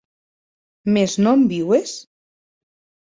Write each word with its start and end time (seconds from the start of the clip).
Mès 0.95 1.15
non 1.27 1.45
viues? 1.51 1.95